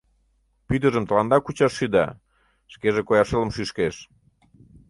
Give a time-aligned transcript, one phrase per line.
[0.67, 2.05] Пӱтыжым тыланда кучаш шӱда,
[2.73, 3.95] шкеже коя шылым шӱшкеш.